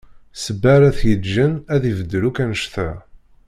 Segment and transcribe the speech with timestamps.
[0.35, 2.89] Ssebba ara t-yeǧǧen ad ibeddel akk annect-a.